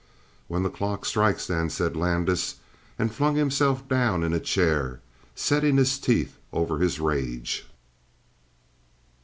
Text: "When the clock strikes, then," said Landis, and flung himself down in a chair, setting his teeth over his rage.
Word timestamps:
"When 0.47 0.63
the 0.63 0.71
clock 0.71 1.05
strikes, 1.05 1.45
then," 1.45 1.69
said 1.69 1.95
Landis, 1.95 2.55
and 2.97 3.13
flung 3.13 3.35
himself 3.35 3.87
down 3.87 4.23
in 4.23 4.33
a 4.33 4.39
chair, 4.39 4.99
setting 5.35 5.77
his 5.77 5.99
teeth 5.99 6.39
over 6.51 6.79
his 6.79 6.99
rage. 6.99 7.67